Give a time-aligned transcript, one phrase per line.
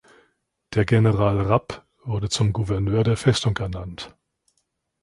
[0.73, 4.17] Der General Rapp wurde zum Gouverneur der Festung ernannt.